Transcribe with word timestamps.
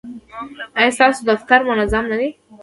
ایا 0.79 0.95
ستاسو 0.97 1.21
دفتر 1.31 1.59
منظم 1.69 2.03
نه 2.11 2.17
دی؟ 2.19 2.29